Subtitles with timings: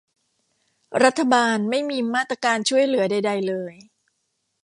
[1.03, 3.73] รัฐบาลไม่มีมาตรการช่วยเหลือใดใดเลย